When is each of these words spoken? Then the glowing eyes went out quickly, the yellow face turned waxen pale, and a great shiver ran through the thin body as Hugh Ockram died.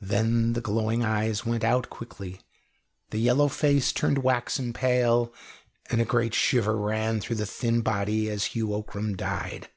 Then 0.00 0.52
the 0.52 0.60
glowing 0.60 1.02
eyes 1.04 1.44
went 1.44 1.64
out 1.64 1.90
quickly, 1.90 2.42
the 3.10 3.18
yellow 3.18 3.48
face 3.48 3.90
turned 3.92 4.18
waxen 4.18 4.72
pale, 4.72 5.34
and 5.90 6.00
a 6.00 6.04
great 6.04 6.32
shiver 6.32 6.76
ran 6.76 7.18
through 7.20 7.34
the 7.34 7.44
thin 7.44 7.80
body 7.80 8.30
as 8.30 8.44
Hugh 8.44 8.72
Ockram 8.72 9.16
died. 9.16 9.68